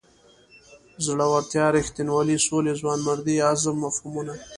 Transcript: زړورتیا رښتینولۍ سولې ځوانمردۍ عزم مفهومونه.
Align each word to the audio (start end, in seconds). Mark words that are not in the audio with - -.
زړورتیا 1.05 1.65
رښتینولۍ 1.77 2.37
سولې 2.47 2.73
ځوانمردۍ 2.81 3.37
عزم 3.49 3.75
مفهومونه. 3.85 4.33